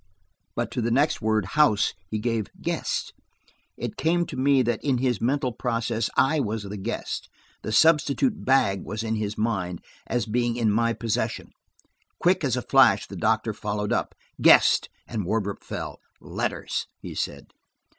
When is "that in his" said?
4.63-5.21